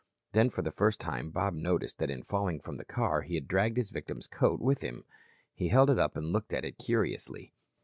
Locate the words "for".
0.49-0.63